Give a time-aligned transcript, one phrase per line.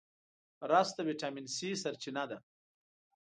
[0.71, 2.37] رس د ویټامین C سرچینه ده